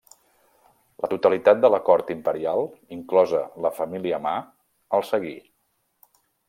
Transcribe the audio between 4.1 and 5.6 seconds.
Ma, els seguí.